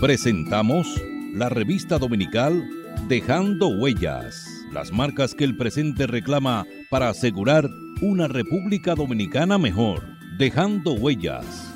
Presentamos 0.00 0.86
la 1.34 1.50
revista 1.50 1.98
dominical 1.98 2.66
Dejando 3.06 3.68
Huellas, 3.68 4.46
las 4.72 4.92
marcas 4.92 5.34
que 5.34 5.44
el 5.44 5.58
presente 5.58 6.06
reclama 6.06 6.64
para 6.88 7.10
asegurar 7.10 7.68
una 8.00 8.26
República 8.26 8.94
Dominicana 8.94 9.58
mejor. 9.58 10.02
Dejando 10.38 10.94
Huellas. 10.94 11.70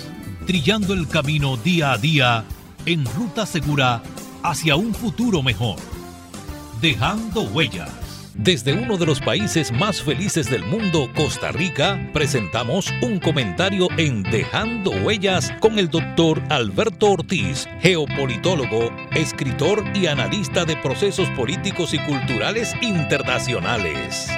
Trillando 0.46 0.94
el 0.94 1.08
camino 1.08 1.58
día 1.58 1.94
a 1.94 1.98
día 1.98 2.44
en 2.86 3.06
ruta 3.06 3.46
segura 3.46 4.02
hacia 4.44 4.76
un 4.76 4.94
futuro 4.94 5.42
mejor. 5.42 5.78
Dejando 6.82 7.44
Huellas. 7.44 8.07
Desde 8.38 8.72
uno 8.72 8.98
de 8.98 9.08
los 9.08 9.20
países 9.20 9.72
más 9.72 10.04
felices 10.04 10.48
del 10.48 10.64
mundo, 10.64 11.10
Costa 11.16 11.52
Rica, 11.52 12.08
presentamos 12.14 12.94
un 13.02 13.20
comentario 13.20 13.88
en 13.98 14.22
Dejando 14.22 14.92
Huellas 14.92 15.52
con 15.60 15.80
el 15.80 15.90
doctor 15.90 16.40
Alberto 16.50 17.14
Ortiz, 17.14 17.68
geopolitólogo, 17.80 18.92
escritor 19.16 19.84
y 19.96 20.06
analista 20.06 20.66
de 20.66 20.78
procesos 20.78 21.28
políticos 21.32 21.96
y 21.96 22.00
culturales 22.00 22.76
internacionales. 22.82 24.30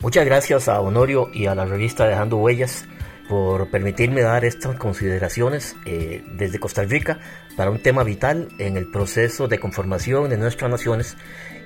Muchas 0.00 0.26
gracias 0.26 0.68
a 0.68 0.78
Honorio 0.82 1.30
y 1.32 1.46
a 1.46 1.54
la 1.54 1.64
revista 1.64 2.06
Dejando 2.06 2.36
Huellas 2.36 2.86
por 3.28 3.68
permitirme 3.68 4.22
dar 4.22 4.44
estas 4.44 4.76
consideraciones 4.76 5.76
eh, 5.84 6.24
desde 6.32 6.58
Costa 6.58 6.82
Rica 6.82 7.18
para 7.56 7.70
un 7.70 7.80
tema 7.80 8.02
vital 8.04 8.48
en 8.58 8.76
el 8.76 8.90
proceso 8.90 9.48
de 9.48 9.58
conformación 9.58 10.30
de 10.30 10.38
nuestras 10.38 10.70
naciones 10.70 11.16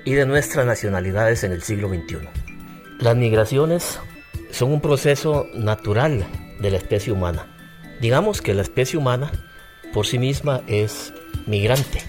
y 0.05 0.13
de 0.13 0.25
nuestras 0.25 0.65
nacionalidades 0.65 1.43
en 1.43 1.51
el 1.51 1.63
siglo 1.63 1.87
XXI. 1.89 2.27
Las 2.99 3.15
migraciones 3.15 3.99
son 4.51 4.71
un 4.71 4.81
proceso 4.81 5.47
natural 5.55 6.25
de 6.59 6.71
la 6.71 6.77
especie 6.77 7.13
humana. 7.13 7.47
Digamos 8.01 8.41
que 8.41 8.53
la 8.53 8.61
especie 8.61 8.99
humana 8.99 9.31
por 9.93 10.05
sí 10.05 10.19
misma 10.19 10.61
es 10.67 11.13
migrante. 11.45 12.01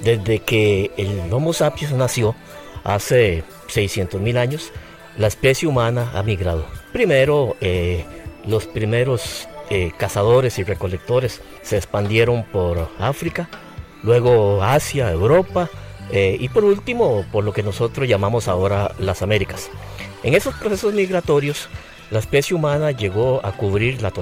Desde 0.00 0.40
que 0.40 0.90
el 0.96 1.32
Homo 1.32 1.52
sapiens 1.52 1.92
nació 1.92 2.34
hace 2.84 3.44
600.000 3.68 4.36
años, 4.38 4.70
la 5.16 5.26
especie 5.26 5.68
humana 5.68 6.10
ha 6.14 6.22
migrado. 6.22 6.66
Primero, 6.92 7.56
eh, 7.60 8.04
los 8.46 8.66
primeros 8.66 9.48
eh, 9.70 9.92
cazadores 9.96 10.58
y 10.58 10.64
recolectores 10.64 11.40
se 11.62 11.76
expandieron 11.76 12.44
por 12.44 12.88
África, 12.98 13.48
luego 14.02 14.62
Asia, 14.62 15.10
Europa, 15.10 15.70
eh, 16.10 16.36
y 16.38 16.48
por 16.48 16.64
último, 16.64 17.24
por 17.32 17.44
lo 17.44 17.52
que 17.52 17.62
nosotros 17.62 18.06
llamamos 18.06 18.48
ahora 18.48 18.92
las 18.98 19.22
Américas. 19.22 19.70
En 20.22 20.34
esos 20.34 20.54
procesos 20.54 20.92
migratorios, 20.92 21.68
la 22.10 22.18
especie 22.18 22.54
humana 22.54 22.90
llegó 22.90 23.40
a 23.44 23.52
cubrir 23.52 24.02
la, 24.02 24.12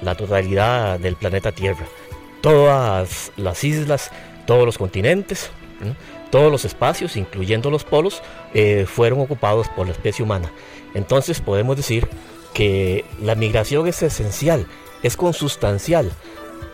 la 0.00 0.14
totalidad 0.14 1.00
del 1.00 1.16
planeta 1.16 1.52
Tierra. 1.52 1.86
Todas 2.40 3.32
las 3.36 3.62
islas, 3.64 4.10
todos 4.46 4.64
los 4.64 4.78
continentes, 4.78 5.50
todos 6.30 6.50
los 6.50 6.64
espacios, 6.64 7.16
incluyendo 7.16 7.70
los 7.70 7.84
polos, 7.84 8.22
eh, 8.54 8.86
fueron 8.88 9.20
ocupados 9.20 9.68
por 9.68 9.86
la 9.86 9.92
especie 9.92 10.24
humana. 10.24 10.50
Entonces 10.94 11.40
podemos 11.40 11.76
decir 11.76 12.08
que 12.54 13.04
la 13.20 13.34
migración 13.34 13.86
es 13.86 14.02
esencial, 14.02 14.66
es 15.02 15.16
consustancial 15.16 16.10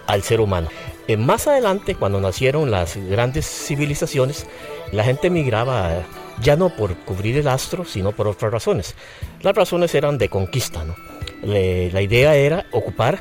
al 0.06 0.22
ser 0.22 0.40
humano. 0.40 0.68
Eh, 1.06 1.16
más 1.16 1.46
adelante, 1.46 1.94
cuando 1.94 2.20
nacieron 2.20 2.70
las 2.70 2.96
grandes 2.96 3.46
civilizaciones, 3.46 4.46
la 4.92 5.04
gente 5.04 5.30
migraba 5.30 6.02
ya 6.40 6.56
no 6.56 6.70
por 6.70 6.94
cubrir 6.96 7.36
el 7.38 7.48
astro, 7.48 7.84
sino 7.84 8.12
por 8.12 8.28
otras 8.28 8.52
razones. 8.52 8.94
Las 9.42 9.54
razones 9.54 9.94
eran 9.94 10.18
de 10.18 10.28
conquista. 10.28 10.84
la 11.42 12.02
idea 12.02 12.34
era 12.34 12.66
ocupar 12.72 13.20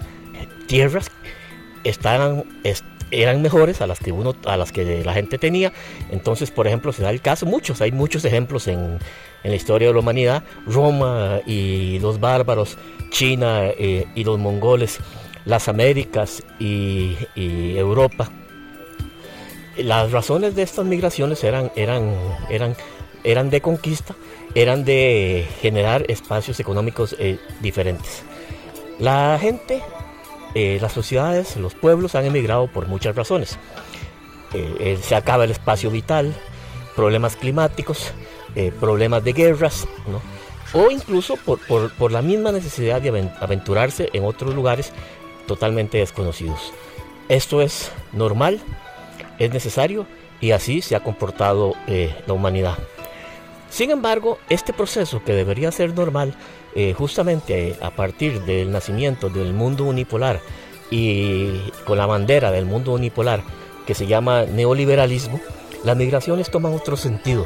tierras 0.68 1.10
estaban, 1.84 2.44
eran 3.12 3.42
mejores 3.42 3.82
a 3.82 3.88
las 3.88 4.00
que 4.00 4.12
uno, 4.12 4.36
a 4.46 4.58
las 4.58 4.72
que 4.72 5.04
la 5.04 5.14
gente 5.14 5.38
tenía. 5.38 5.72
Entonces, 6.12 6.52
por 6.52 6.68
ejemplo, 6.68 6.92
se 6.92 7.04
da 7.04 7.10
el 7.10 7.22
caso, 7.22 7.46
muchos, 7.46 7.82
hay 7.82 7.92
muchos 7.92 8.26
ejemplos 8.26 8.68
en, 8.68 9.00
en 9.44 9.52
la 9.52 9.56
historia 9.56 9.88
de 9.88 9.94
la 9.94 10.00
humanidad. 10.00 10.44
Roma 10.66 11.40
y 11.46 12.00
los 12.00 12.20
bárbaros, 12.20 12.78
China 13.10 13.62
eh, 13.78 14.06
y 14.16 14.24
los 14.24 14.38
mongoles 14.40 15.00
las 15.48 15.70
Américas 15.70 16.44
y, 16.60 17.16
Europa. 17.36 18.30
Las 19.78 20.12
razones 20.12 20.56
de 20.56 20.64
estas 20.64 20.86
migraciones 20.86 21.44
eran, 21.44 21.72
eran, 21.76 22.14
eran, 22.50 22.76
eran 23.24 23.50
de 23.50 23.62
conquista, 23.62 24.16
eran 24.56 24.84
de 24.84 25.48
generar 25.62 26.04
espacios 26.10 26.60
económicos 26.60 27.16
eh, 27.18 27.40
diferentes. 27.62 28.24
La 29.00 29.38
gente, 29.40 29.82
eh, 30.56 30.78
las 30.82 30.94
sociedades, 30.94 31.58
los 31.58 31.76
pueblos 31.76 32.16
han 32.16 32.26
emigrado 32.26 32.68
por 32.68 32.88
muchas 32.88 33.16
razones. 33.16 33.58
Eh, 34.54 34.98
se 35.02 35.16
acaba 35.16 35.44
el 35.44 35.52
espacio 35.52 35.92
vital, 35.92 36.34
problemas 36.96 37.36
climáticos, 37.36 38.12
problemas 38.80 39.24
de 39.24 39.34
guerras, 39.34 39.88
o 40.74 40.92
incluso 40.92 41.36
por, 41.38 42.12
la 42.12 42.22
misma 42.22 42.52
necesidad 42.52 43.02
de 43.02 43.30
aventurarse 43.40 44.10
en 44.14 44.26
otros 44.26 44.54
lugares 44.54 44.94
totalmente 45.46 45.98
desconocidos. 45.98 46.74
Esto 47.30 47.62
es 47.62 47.92
normal, 48.14 48.60
es 49.40 49.52
necesario 49.52 50.06
y 50.40 50.52
así 50.52 50.82
se 50.82 50.96
ha 50.96 51.02
comportado 51.02 51.74
eh, 51.88 52.16
la 52.26 52.34
humanidad. 52.34 52.78
Sin 53.70 53.92
embargo, 53.92 54.40
este 54.50 54.74
proceso 54.74 55.24
que 55.24 55.34
debería 55.34 55.72
ser 55.72 55.94
normal, 55.94 56.34
eh, 56.76 56.94
justamente 56.94 57.76
a 57.82 57.92
partir 57.92 58.42
del 58.44 58.72
nacimiento 58.72 59.30
del 59.30 59.54
mundo 59.54 59.86
unipolar 59.86 60.40
y 60.90 61.72
con 61.86 61.98
la 61.98 62.06
bandera 62.06 62.52
del 62.52 62.66
mundo 62.66 62.94
unipolar 62.94 63.44
que 63.86 63.94
se 63.94 64.08
llama 64.08 64.44
neoliberalismo, 64.44 65.40
las 65.84 65.98
migraciones 65.98 66.50
toman 66.50 66.74
otro 66.74 66.98
sentido, 66.98 67.46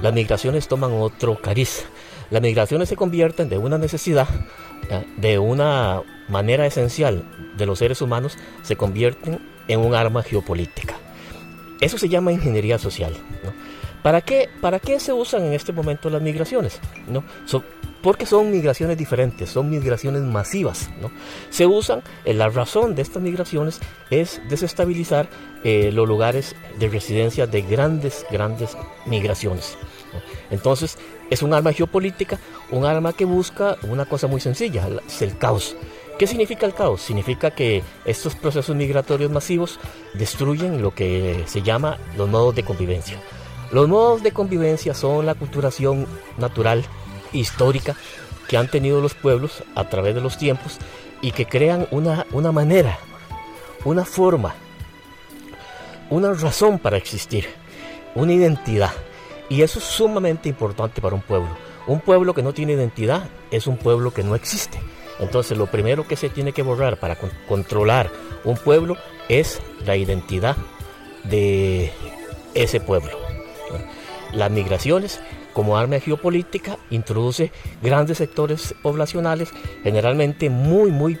las 0.00 0.12
migraciones 0.12 0.68
toman 0.68 0.92
otro 0.92 1.40
cariz, 1.40 1.86
las 2.30 2.42
migraciones 2.42 2.88
se 2.88 2.96
convierten 2.96 3.48
de 3.48 3.58
una 3.58 3.78
necesidad, 3.78 4.28
de 5.16 5.38
una 5.38 6.02
manera 6.28 6.66
esencial 6.66 7.24
de 7.56 7.66
los 7.66 7.78
seres 7.78 8.02
humanos, 8.02 8.36
se 8.62 8.76
convierten 8.76 9.40
en 9.66 9.80
un 9.80 9.94
arma 9.94 10.22
geopolítica. 10.22 10.96
Eso 11.80 11.98
se 11.98 12.08
llama 12.08 12.32
ingeniería 12.32 12.78
social. 12.78 13.14
¿Para, 14.02 14.20
qué, 14.20 14.48
¿Para 14.60 14.78
qué 14.78 15.00
se 15.00 15.12
usan 15.12 15.44
en 15.44 15.52
este 15.52 15.72
momento 15.72 16.10
las 16.10 16.22
migraciones? 16.22 16.80
¿No? 17.08 17.24
porque 18.02 18.26
son 18.26 18.50
migraciones 18.50 18.96
diferentes, 18.96 19.50
son 19.50 19.70
migraciones 19.70 20.22
masivas. 20.22 20.88
¿no? 21.00 21.10
Se 21.50 21.66
usan, 21.66 22.02
eh, 22.24 22.34
la 22.34 22.48
razón 22.48 22.94
de 22.94 23.02
estas 23.02 23.22
migraciones 23.22 23.80
es 24.10 24.40
desestabilizar 24.48 25.28
eh, 25.64 25.90
los 25.92 26.06
lugares 26.06 26.54
de 26.78 26.88
residencia 26.88 27.46
de 27.46 27.62
grandes, 27.62 28.24
grandes 28.30 28.76
migraciones. 29.06 29.76
Entonces, 30.50 30.96
es 31.30 31.42
un 31.42 31.52
arma 31.52 31.72
geopolítica, 31.72 32.38
un 32.70 32.84
arma 32.84 33.12
que 33.12 33.24
busca 33.24 33.76
una 33.82 34.06
cosa 34.06 34.26
muy 34.26 34.40
sencilla, 34.40 34.88
es 35.06 35.22
el 35.22 35.36
caos. 35.36 35.76
¿Qué 36.18 36.26
significa 36.26 36.66
el 36.66 36.74
caos? 36.74 37.02
Significa 37.02 37.50
que 37.52 37.82
estos 38.04 38.34
procesos 38.34 38.74
migratorios 38.74 39.30
masivos 39.30 39.78
destruyen 40.14 40.82
lo 40.82 40.92
que 40.92 41.44
se 41.46 41.62
llama 41.62 41.98
los 42.16 42.28
modos 42.28 42.54
de 42.56 42.64
convivencia. 42.64 43.20
Los 43.70 43.86
modos 43.88 44.22
de 44.22 44.32
convivencia 44.32 44.94
son 44.94 45.26
la 45.26 45.34
culturación 45.34 46.06
natural, 46.38 46.84
histórica, 47.32 47.96
que 48.48 48.56
han 48.56 48.68
tenido 48.68 49.00
los 49.00 49.14
pueblos 49.14 49.62
a 49.74 49.88
través 49.88 50.14
de 50.14 50.22
los 50.22 50.38
tiempos 50.38 50.78
y 51.20 51.32
que 51.32 51.46
crean 51.46 51.86
una, 51.90 52.26
una 52.32 52.50
manera, 52.50 52.98
una 53.84 54.04
forma, 54.06 54.54
una 56.08 56.32
razón 56.32 56.78
para 56.78 56.96
existir, 56.96 57.46
una 58.14 58.32
identidad. 58.32 58.92
Y 59.50 59.62
eso 59.62 59.78
es 59.78 59.84
sumamente 59.84 60.48
importante 60.48 61.02
para 61.02 61.14
un 61.14 61.22
pueblo. 61.22 61.50
Un 61.86 62.00
pueblo 62.00 62.34
que 62.34 62.42
no 62.42 62.52
tiene 62.52 62.72
identidad 62.72 63.28
es 63.50 63.66
un 63.66 63.76
pueblo 63.76 64.12
que 64.12 64.22
no 64.22 64.34
existe. 64.34 64.80
Entonces 65.20 65.58
lo 65.58 65.66
primero 65.66 66.06
que 66.06 66.16
se 66.16 66.30
tiene 66.30 66.52
que 66.52 66.62
borrar 66.62 66.98
para 66.98 67.18
controlar 67.48 68.10
un 68.44 68.56
pueblo 68.56 68.96
es 69.28 69.60
la 69.84 69.96
identidad 69.96 70.56
de 71.24 71.92
ese 72.54 72.80
pueblo. 72.80 73.27
Las 74.32 74.50
migraciones 74.50 75.20
como 75.52 75.76
arma 75.76 76.00
geopolítica 76.00 76.78
introduce 76.90 77.50
grandes 77.82 78.18
sectores 78.18 78.74
poblacionales, 78.82 79.50
generalmente 79.82 80.50
muy, 80.50 80.90
muy 80.90 81.18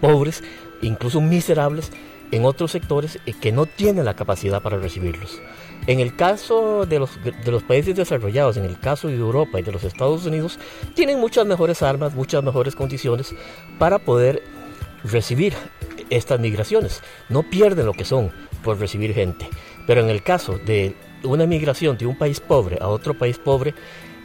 pobres, 0.00 0.42
incluso 0.82 1.20
miserables, 1.20 1.90
en 2.30 2.44
otros 2.44 2.72
sectores 2.72 3.18
eh, 3.26 3.34
que 3.40 3.52
no 3.52 3.66
tienen 3.66 4.04
la 4.04 4.14
capacidad 4.14 4.62
para 4.62 4.78
recibirlos. 4.78 5.40
En 5.86 6.00
el 6.00 6.16
caso 6.16 6.86
de 6.86 6.98
los, 6.98 7.10
de 7.22 7.50
los 7.52 7.62
países 7.62 7.94
desarrollados, 7.94 8.56
en 8.56 8.64
el 8.64 8.78
caso 8.80 9.08
de 9.08 9.14
Europa 9.14 9.60
y 9.60 9.62
de 9.62 9.72
los 9.72 9.84
Estados 9.84 10.26
Unidos, 10.26 10.58
tienen 10.94 11.20
muchas 11.20 11.46
mejores 11.46 11.82
armas, 11.82 12.14
muchas 12.14 12.42
mejores 12.42 12.74
condiciones 12.74 13.34
para 13.78 13.98
poder 13.98 14.42
recibir 15.04 15.54
estas 16.10 16.40
migraciones. 16.40 17.02
No 17.28 17.44
pierden 17.44 17.86
lo 17.86 17.92
que 17.92 18.04
son 18.04 18.32
por 18.64 18.78
recibir 18.78 19.14
gente. 19.14 19.48
Pero 19.86 20.00
en 20.00 20.10
el 20.10 20.22
caso 20.22 20.58
de 20.58 20.96
una 21.26 21.46
migración 21.46 21.96
de 21.96 22.06
un 22.06 22.16
país 22.16 22.40
pobre 22.40 22.78
a 22.80 22.88
otro 22.88 23.14
país 23.14 23.38
pobre, 23.38 23.74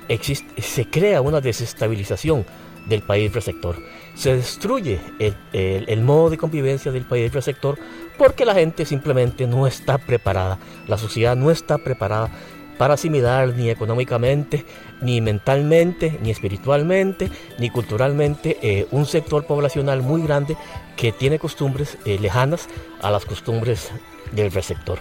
existe, 0.07 0.61
se 0.61 0.85
crea 0.89 1.21
una 1.21 1.41
desestabilización 1.41 2.45
del 2.87 3.01
país 3.01 3.33
receptor. 3.33 3.77
Se 4.15 4.35
destruye 4.35 4.99
el, 5.19 6.01
modo 6.01 6.29
de 6.29 6.37
convivencia 6.37 6.91
del 6.91 7.05
país 7.05 7.33
receptor 7.33 7.77
porque 8.17 8.45
la 8.45 8.53
gente 8.53 8.85
simplemente 8.85 9.47
no 9.47 9.67
está 9.67 9.97
preparada, 9.97 10.59
la 10.87 10.97
sociedad 10.97 11.35
no 11.35 11.51
está 11.51 11.77
preparada 11.77 12.29
para 12.77 12.95
asimilar 12.95 13.49
ni 13.55 13.69
económicamente, 13.69 14.65
ni 15.01 15.21
mentalmente, 15.21 16.17
ni 16.21 16.31
espiritualmente, 16.31 17.29
ni 17.59 17.69
culturalmente 17.69 18.57
eh, 18.61 18.87
un 18.91 19.05
sector 19.05 19.45
poblacional 19.45 20.01
muy 20.01 20.23
grande 20.23 20.57
que 20.95 21.11
tiene 21.11 21.37
costumbres 21.37 21.97
eh, 22.05 22.17
lejanas 22.19 22.67
a 23.01 23.11
las 23.11 23.25
costumbres 23.25 23.91
del 24.31 24.51
receptor. 24.51 24.99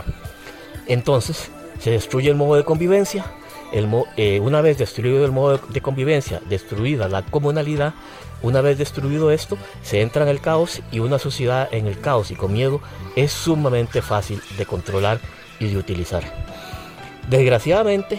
Entonces, 0.86 1.50
se 1.80 1.90
destruye 1.90 2.30
el 2.30 2.36
modo 2.36 2.56
de 2.56 2.64
convivencia, 2.64 3.24
eh, 3.72 4.40
una 4.40 4.60
vez 4.60 4.78
destruido 4.78 5.24
el 5.24 5.32
modo 5.32 5.58
de 5.58 5.80
convivencia, 5.80 6.40
destruida 6.48 7.08
la 7.08 7.22
comunalidad, 7.22 7.94
una 8.42 8.60
vez 8.60 8.78
destruido 8.78 9.30
esto, 9.30 9.56
se 9.82 10.00
entra 10.00 10.22
en 10.22 10.28
el 10.28 10.40
caos 10.40 10.82
y 10.90 10.98
una 10.98 11.18
sociedad 11.18 11.68
en 11.72 11.86
el 11.86 12.00
caos 12.00 12.30
y 12.30 12.34
con 12.34 12.52
miedo 12.52 12.80
es 13.16 13.32
sumamente 13.32 14.02
fácil 14.02 14.40
de 14.56 14.66
controlar 14.66 15.20
y 15.58 15.68
de 15.68 15.76
utilizar. 15.76 16.22
Desgraciadamente, 17.28 18.18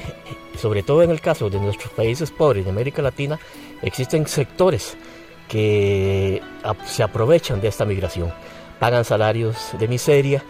sobre 0.57 0.83
todo 0.83 1.03
en 1.03 1.11
el 1.11 1.21
caso 1.21 1.49
de 1.49 1.59
nuestros 1.59 1.91
países 1.91 2.31
pobres 2.31 2.63
de 2.63 2.71
América 2.71 3.01
Latina, 3.01 3.39
existen 3.81 4.27
sectores 4.27 4.95
que 5.49 6.41
se 6.85 7.03
aprovechan 7.03 7.59
de 7.59 7.67
esta 7.67 7.83
migración, 7.83 8.31
pagan 8.79 9.03
salarios 9.03 9.71
de 9.77 9.87
miseria 9.87 10.43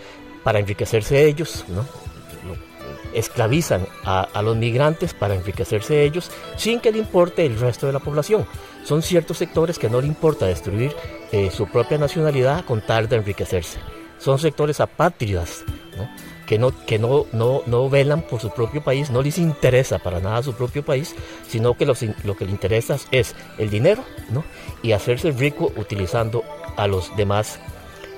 para 0.43 0.59
enriquecerse 0.59 1.25
ellos, 1.25 1.65
¿no? 1.69 1.85
Esclavizan 3.13 3.87
a, 4.03 4.41
los 4.41 4.55
migrantes 4.55 5.13
para 5.13 5.35
enriquecerse 5.35 6.03
ellos 6.03 6.31
sin 6.57 6.79
que 6.79 6.91
le 6.91 6.97
importe 6.99 7.45
el 7.45 7.59
resto 7.59 7.87
de 7.87 7.93
la 7.93 7.99
población. 7.99 8.45
Son 8.83 9.01
ciertos 9.01 9.37
sectores 9.37 9.77
que 9.77 9.89
no 9.89 10.01
le 10.01 10.07
importa 10.07 10.45
destruir 10.45 10.95
eh, 11.31 11.51
su 11.51 11.67
propia 11.67 11.97
nacionalidad 11.97 12.65
con 12.65 12.81
tal 12.81 13.07
de 13.07 13.17
enriquecerse. 13.17 13.79
Son 14.17 14.37
sectores 14.39 14.79
apátridas 14.79 15.63
que, 16.45 16.59
no, 16.59 16.71
que 16.85 16.99
no, 16.99 17.25
no, 17.31 17.63
no, 17.65 17.89
velan 17.89 18.21
por 18.23 18.39
su 18.39 18.51
propio 18.51 18.83
país, 18.83 19.09
no 19.09 19.21
les 19.21 19.37
interesa 19.37 19.99
para 19.99 20.19
nada 20.19 20.43
su 20.43 20.53
propio 20.53 20.83
país, 20.83 21.15
sino 21.47 21.75
que 21.75 21.85
lo, 21.85 21.95
que 21.95 22.45
les 22.45 22.49
interesa 22.51 22.97
es 23.11 23.35
el 23.57 23.69
dinero 23.69 24.03
y 24.83 24.91
hacerse 24.91 25.31
rico 25.31 25.71
utilizando 25.75 26.43
a 26.75 26.87
los 26.87 27.15
demás 27.15 27.59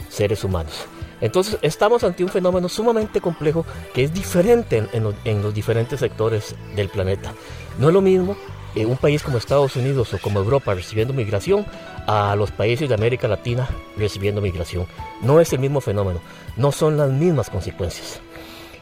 seres 0.10 0.44
humanos. 0.44 0.88
Entonces 1.24 1.58
estamos 1.62 2.04
ante 2.04 2.22
un 2.22 2.30
fenómeno 2.30 2.68
sumamente 2.68 3.22
complejo 3.22 3.66
que 3.94 4.04
es 4.04 4.14
diferente 4.14 4.90
en, 4.92 5.42
los 5.42 5.54
diferentes 5.54 6.02
sectores 6.02 6.54
del 6.76 6.90
planeta. 6.90 7.34
No 7.80 7.88
es 7.88 7.94
lo 7.94 8.02
mismo 8.02 8.36
eh, 8.76 8.86
un 8.86 8.98
país 8.98 9.24
como 9.24 9.38
Estados 9.38 9.78
Unidos 9.78 10.14
o 10.14 10.18
como 10.18 10.42
Europa 10.42 10.74
recibiendo 10.74 11.14
migración 11.14 11.66
a 12.08 12.36
los 12.36 12.52
países 12.52 12.90
de 12.90 12.96
América 12.96 13.30
Latina 13.30 13.70
recibiendo 13.96 14.42
migración. 14.42 14.86
No 15.22 15.40
es 15.40 15.54
el 15.54 15.60
mismo 15.60 15.80
fenómeno, 15.80 16.20
no 16.58 16.74
son 16.74 16.98
las 16.98 17.10
mismas 17.10 17.50
consecuencias. 17.50 18.20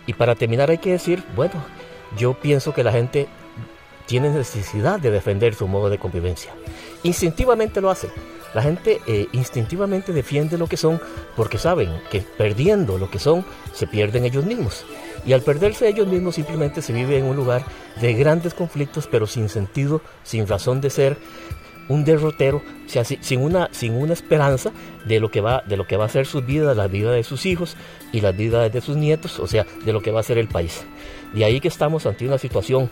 Y 0.08 0.14
para 0.14 0.34
terminar 0.34 0.72
hay 0.72 0.80
que 0.80 0.94
decir, 0.94 1.24
bueno, 1.36 1.64
yo 2.18 2.34
pienso 2.34 2.74
que 2.74 2.84
la 2.84 2.92
gente 2.92 3.28
tiene 4.08 4.32
necesidad 4.32 5.00
de 5.00 5.12
defender 5.12 5.54
su 5.54 5.68
modo 5.68 5.92
de 5.92 6.00
convivencia. 6.00 6.52
Instintivamente 7.04 7.82
lo 7.82 7.92
hace 7.92 8.10
la 8.54 8.62
gente 8.62 9.00
eh, 9.08 9.28
instintivamente 9.32 10.14
defiende 10.14 10.58
lo 10.58 10.68
que 10.68 10.78
son 10.78 11.00
porque 11.36 11.58
saben 11.58 12.02
que 12.10 12.22
perdiendo 12.22 12.98
lo 12.98 13.10
que 13.10 13.20
son 13.20 13.46
se 13.74 13.88
pierden 13.88 14.26
ellos 14.26 14.46
mismos. 14.46 14.86
Y 15.26 15.34
al 15.34 15.42
perderse 15.42 15.88
ellos 15.88 16.08
mismos 16.08 16.36
simplemente 16.36 16.82
se 16.82 16.94
vive 16.94 17.18
en 17.18 17.26
un 17.26 17.36
lugar 17.36 17.64
de 18.02 18.14
grandes 18.14 18.54
conflictos 18.54 19.08
pero 19.08 19.28
sin 19.28 19.50
sentido, 19.50 20.02
sin 20.24 20.48
razón 20.48 20.82
de 20.82 20.90
ser, 20.90 21.18
un 21.88 22.06
derrotero, 22.06 22.62
sin 23.22 23.42
una, 23.42 23.70
sin 23.72 23.94
una 23.94 24.14
esperanza 24.14 24.72
de 25.06 25.20
lo, 25.20 25.30
que 25.30 25.42
va, 25.42 25.62
de 25.68 25.78
lo 25.78 25.86
que 25.86 25.98
va 25.98 26.06
a 26.06 26.10
ser 26.10 26.26
su 26.26 26.42
vida, 26.42 26.74
la 26.74 26.88
vida 26.88 27.12
de 27.12 27.24
sus 27.24 27.46
hijos 27.46 27.76
y 28.12 28.22
la 28.22 28.32
vida 28.32 28.70
de 28.70 28.82
sus 28.82 28.96
nietos, 28.96 29.40
o 29.40 29.48
sea, 29.48 29.66
de 29.84 29.92
lo 29.92 30.02
que 30.02 30.12
va 30.12 30.22
a 30.22 30.24
ser 30.24 30.38
el 30.38 30.48
país. 30.48 30.86
De 31.34 31.44
ahí 31.44 31.60
que 31.60 31.68
estamos 31.68 32.06
ante 32.06 32.26
una 32.26 32.38
situación 32.38 32.90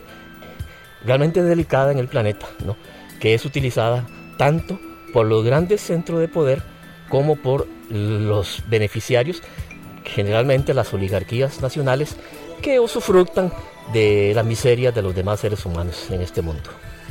realmente 1.04 1.42
delicada 1.42 1.92
en 1.92 1.98
el 1.98 2.08
planeta, 2.08 2.46
que 3.20 3.34
es 3.34 3.44
utilizada 3.44 4.06
tanto 4.36 4.78
por 5.12 5.26
los 5.26 5.44
grandes 5.44 5.80
centros 5.80 6.20
de 6.20 6.28
poder 6.28 6.62
como 7.08 7.36
por 7.36 7.66
los 7.90 8.62
beneficiarios, 8.68 9.42
generalmente 10.04 10.74
las 10.74 10.94
oligarquías 10.94 11.60
nacionales, 11.60 12.16
que 12.62 12.78
usufructan 12.78 13.52
de 13.92 14.32
la 14.34 14.42
miseria 14.42 14.92
de 14.92 15.02
los 15.02 15.14
demás 15.14 15.40
seres 15.40 15.66
humanos 15.66 16.06
en 16.10 16.20
este 16.20 16.42
mundo. 16.42 16.70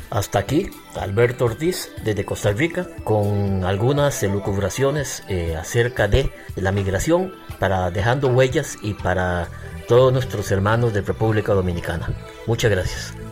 Hasta 0.10 0.40
aquí, 0.40 0.70
Alberto 0.96 1.46
Ortiz 1.46 1.92
desde 2.04 2.26
Costa 2.26 2.52
Rica 2.52 2.88
con 3.04 3.64
algunas 3.64 4.24
elucubraciones 4.24 5.24
eh, 5.30 5.56
acerca 5.56 6.08
de 6.08 6.32
la 6.56 6.72
migración 6.72 7.34
para 7.60 7.92
dejando 7.92 8.30
huellas 8.30 8.78
y 8.82 8.96
para 8.96 9.50
todos 9.88 10.12
nuestros 10.12 10.50
hermanos 10.52 10.94
de 10.94 11.02
República 11.02 11.54
Dominicana. 11.54 12.10
Muchas 12.48 12.72
gracias. 12.72 13.29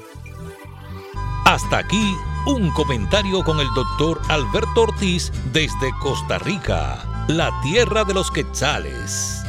Hasta 1.48 1.78
aquí 1.78 2.18
un 2.46 2.72
comentario 2.72 3.42
con 3.42 3.62
el 3.62 3.74
doctor 3.74 4.22
Alberto 4.28 4.82
Ortiz 4.82 5.32
desde 5.54 5.94
Costa 6.02 6.40
Rica, 6.40 7.26
la 7.30 7.58
tierra 7.62 8.04
de 8.04 8.14
los 8.14 8.30
quetzales. 8.32 9.46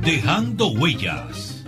Dejando 0.00 0.68
huellas. 0.68 1.64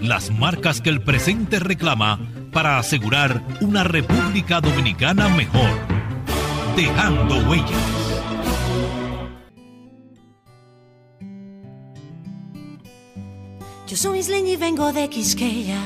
Las 0.00 0.32
marcas 0.32 0.80
que 0.80 0.90
el 0.90 1.00
presente 1.00 1.60
reclama 1.60 2.18
para 2.52 2.80
asegurar 2.80 3.40
una 3.60 3.84
República 3.84 4.60
Dominicana 4.60 5.28
mejor. 5.28 5.78
Dejando 6.74 7.36
huellas. 7.48 7.70
Yo 13.86 13.96
soy 13.96 14.18
isleña 14.18 14.54
y 14.54 14.56
vengo 14.56 14.92
de 14.92 15.08
Quisqueya 15.08 15.78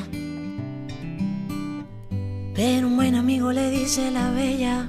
pero 2.59 2.89
un 2.89 2.97
buen 2.97 3.15
amigo 3.15 3.53
le 3.53 3.71
dice 3.71 4.11
la 4.11 4.33
bella. 4.33 4.89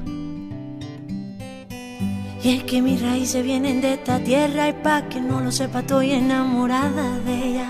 Y 2.43 2.55
es 2.55 2.63
que 2.63 2.81
mis 2.81 2.99
raíces 2.99 3.43
vienen 3.43 3.79
de 3.79 3.93
esta 3.93 4.17
tierra 4.17 4.69
y 4.69 4.73
pa' 4.73 5.03
que 5.07 5.21
no 5.21 5.39
lo 5.39 5.51
sepa 5.51 5.81
estoy 5.81 6.13
enamorada 6.13 7.19
de 7.19 7.33
ella. 7.47 7.69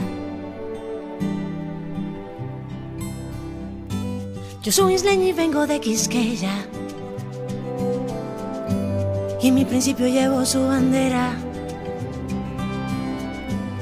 Yo 4.64 4.72
soy 4.72 4.94
isleña 4.94 5.26
y 5.26 5.34
vengo 5.34 5.68
de 5.68 5.82
Quisqueya. 5.82 6.56
Y 9.42 9.50
en 9.50 9.54
mi 9.54 9.66
principio 9.66 10.08
llevo 10.08 10.46
su 10.46 10.66
bandera. 10.66 11.34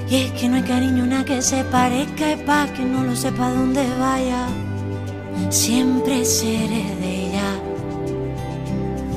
Y 0.10 0.16
es 0.16 0.32
que 0.32 0.50
no 0.50 0.56
hay 0.56 0.64
cariño 0.64 1.06
nada 1.06 1.26
que 1.26 1.44
se 1.44 1.64
parezca 1.66 2.32
y 2.32 2.38
pa' 2.38 2.74
que 2.74 2.84
no 2.84 3.04
lo 3.04 3.16
sepa 3.16 3.52
dónde 3.52 3.86
vaya 4.00 4.48
siempre 5.50 6.26
seré 6.26 6.84
de 7.00 7.28
ella. 7.28 7.60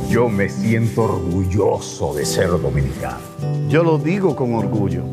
Yo 0.08 0.28
me 0.28 0.48
siento 0.48 1.04
orgulloso 1.04 2.14
de 2.14 2.24
ser 2.24 2.50
dominicano. 2.50 3.18
Yo 3.68 3.82
lo 3.82 3.98
digo 3.98 4.34
con 4.34 4.54
orgullo. 4.54 5.04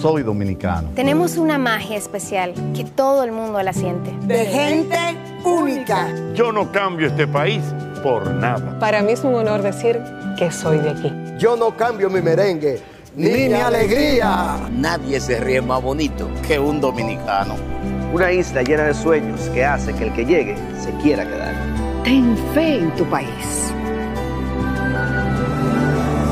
Soy 0.00 0.22
dominicano. 0.22 0.90
Tenemos 0.94 1.36
una 1.36 1.58
magia 1.58 1.96
especial 1.96 2.54
que 2.74 2.84
todo 2.84 3.24
el 3.24 3.32
mundo 3.32 3.62
la 3.62 3.72
siente. 3.72 4.12
De 4.26 4.46
gente 4.46 4.96
única. 5.44 6.08
Yo 6.34 6.52
no 6.52 6.70
cambio 6.70 7.08
este 7.08 7.26
país 7.26 7.62
por 8.02 8.30
nada. 8.30 8.78
Para 8.78 9.02
mí 9.02 9.12
es 9.12 9.24
un 9.24 9.34
honor 9.34 9.62
decir 9.62 10.00
que 10.38 10.50
soy 10.50 10.78
de 10.78 10.90
aquí. 10.90 11.12
Yo 11.38 11.56
no 11.56 11.76
cambio 11.76 12.08
mi 12.08 12.20
merengue 12.20 12.80
ni, 13.16 13.48
mi 13.48 13.54
alegría. 13.54 14.68
Nadie 14.70 15.18
se 15.20 15.40
ríe 15.40 15.60
más 15.60 15.82
bonito 15.82 16.28
que 16.46 16.58
un 16.58 16.80
dominicano. 16.80 17.75
Una 18.12 18.32
isla 18.32 18.62
llena 18.62 18.84
de 18.84 18.94
sueños 18.94 19.40
que 19.52 19.64
hace 19.64 19.92
que 19.92 20.04
el 20.04 20.12
que 20.12 20.24
llegue 20.24 20.56
se 20.80 20.92
quiera 21.02 21.24
quedar. 21.24 21.54
Ten 22.04 22.36
fe 22.54 22.78
en 22.78 22.94
tu 22.94 23.04
país. 23.06 23.72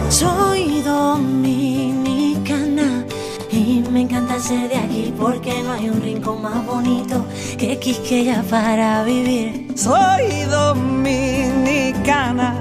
Soy 0.08 0.80
dominicana 0.82 3.04
y 3.50 3.82
me 3.90 4.02
encanta 4.02 4.38
ser 4.38 4.68
de 4.68 4.76
aquí 4.76 5.12
porque 5.18 5.60
no 5.62 5.72
hay 5.72 5.88
un 5.88 6.00
rincón 6.00 6.42
más 6.42 6.64
bonito 6.64 7.26
que 7.58 7.76
Quisqueya 7.78 8.44
para 8.48 9.02
vivir. 9.02 9.66
Soy 9.74 10.44
dominicana 10.48 12.54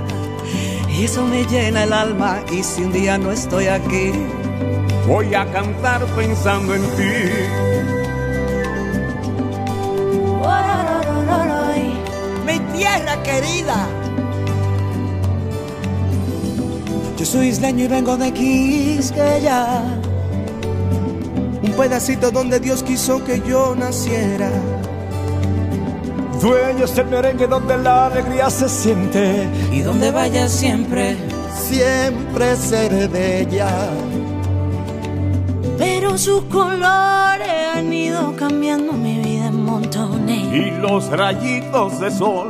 Y 0.89 1.05
eso 1.05 1.24
me 1.25 1.46
llena 1.46 1.84
el 1.84 1.93
alma 1.93 2.39
y 2.51 2.63
si 2.63 2.84
un 2.84 2.91
día 2.91 3.17
no 3.17 3.32
estoy 3.32 3.67
aquí, 3.67 4.12
voy 5.08 5.34
a 5.34 5.50
cantar 5.51 6.05
pensando 6.15 6.75
en 6.75 6.82
ti. 6.82 7.93
Querida. 13.34 13.88
Yo 17.18 17.25
soy 17.25 17.48
isleño 17.48 17.86
y 17.86 17.88
vengo 17.88 18.18
de 18.18 18.32
Quisqueya. 18.32 19.82
Un 21.63 21.72
pedacito 21.72 22.32
donde 22.32 22.60
Dios 22.60 22.84
quiso 22.84 23.24
que 23.24 23.42
yo 23.42 23.75
naciera. 23.75 24.52
Dueño 26.42 26.86
es 26.86 26.98
el 26.98 27.08
merengue 27.08 27.48
donde 27.48 27.78
la 27.78 28.08
alegría 28.08 28.50
se 28.50 28.68
siente. 28.68 29.48
Y 29.72 29.80
donde 29.80 30.12
vaya 30.12 30.50
siempre, 30.50 31.16
siempre 31.56 32.56
seré 32.58 33.08
bella. 33.08 33.90
Pero 35.78 36.18
sus 36.18 36.44
colores 36.46 37.50
han 37.75 37.92
ido 37.94 38.36
cambiando 38.36 38.94
mi 38.94 39.20
vida 39.20 39.48
en 39.48 39.63
montones. 39.63 40.54
Y 40.54 40.72
los 40.72 41.10
rayitos 41.10 42.00
de 42.00 42.12
sol, 42.12 42.50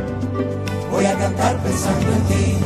voy 1.01 1.09
a 1.09 1.17
cantar 1.17 1.57
pensando 1.57 2.11
en 2.11 2.23
ti. 2.25 2.57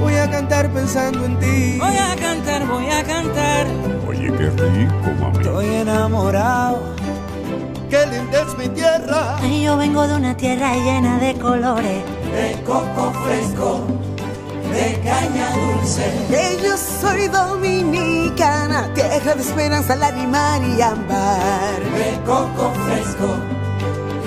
Voy 0.00 0.14
a 0.14 0.30
cantar 0.30 0.70
pensando 0.70 1.24
en 1.24 1.38
ti. 1.40 1.78
Voy 1.80 1.96
a 1.96 2.16
cantar, 2.16 2.66
voy 2.66 2.88
a 2.88 3.02
cantar. 3.02 3.66
Oye, 4.08 4.32
qué 4.32 4.50
rico, 4.50 4.94
mami. 5.20 5.38
Estoy 5.38 5.66
enamorado. 5.74 6.94
Qué 7.90 8.06
linda 8.06 8.42
es 8.42 8.58
mi 8.58 8.68
tierra. 8.68 9.36
Yo 9.42 9.76
vengo 9.76 10.06
de 10.06 10.14
una 10.14 10.36
tierra 10.36 10.72
llena 10.76 11.18
de 11.18 11.34
colores. 11.34 12.04
De 12.32 12.62
coco 12.64 13.12
fresco, 13.24 13.86
de 14.72 15.00
caña 15.00 15.50
dulce. 15.50 16.12
Que 16.28 16.58
yo 16.62 16.76
soy 16.76 17.26
dominicana, 17.28 18.88
tierra 18.94 19.34
de 19.34 19.42
esperanza, 19.42 19.96
lágrima 19.96 20.58
y 20.58 20.80
ámbar. 20.80 21.80
De 21.96 22.20
coco 22.24 22.72
fresco, 22.86 23.34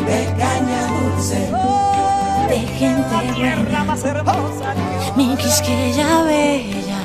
de 0.06 0.26
caña 0.38 0.82
dulce. 0.82 0.87
De 1.18 2.60
gente 2.78 3.84
más 3.86 4.04
hermosa. 4.06 4.76
Mi 5.16 5.36
Quisqueya 5.36 6.22
bella. 6.24 7.00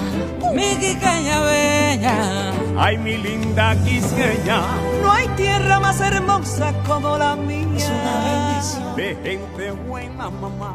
Mi 0.55 0.77
Quisqueya 0.77 1.41
bella. 1.41 2.53
Ay, 2.79 2.99
mi 2.99 3.17
linda 3.17 3.75
Quisqueya. 3.85 4.61
No 5.03 5.13
hay 5.13 5.29
tierra 5.29 5.81
más 5.81 5.99
hermosa 6.01 6.75
como 6.87 7.17
la 7.17 7.37
mía. 7.37 7.67
Es 7.77 7.89
una 7.89 8.15
bendición. 8.29 8.97
De 8.97 9.17
gente 9.25 9.71
buena, 9.89 10.29
mamá. 10.29 10.75